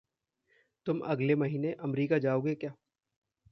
तुम 0.85 0.99
अगले 1.07 1.35
महीने 1.35 1.71
अम्रीका 1.81 2.17
जाओगे 2.19 2.55
क्या? 2.55 2.73